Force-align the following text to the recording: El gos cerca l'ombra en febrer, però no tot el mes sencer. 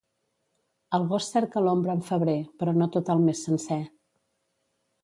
El 0.97 1.05
gos 1.11 1.27
cerca 1.35 1.63
l'ombra 1.67 1.95
en 1.99 2.01
febrer, 2.09 2.37
però 2.63 2.75
no 2.81 2.89
tot 2.97 3.13
el 3.17 3.23
mes 3.29 3.47
sencer. 3.51 3.81